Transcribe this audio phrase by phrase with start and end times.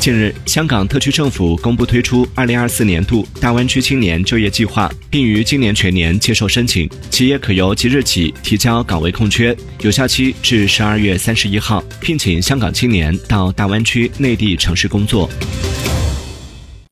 [0.00, 15.28] 近日香港特区政府公布推出二零二四年度大湾区青年就业计划并于今年全年接受申请企业可由即日起提交岗位空缺有效期至十二月三十一号聘请香港青年到大湾区内地城市工作。